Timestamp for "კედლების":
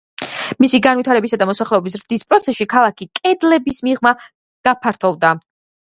3.21-3.87